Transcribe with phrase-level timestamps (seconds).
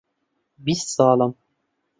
[0.65, 1.31] بیست ساڵم.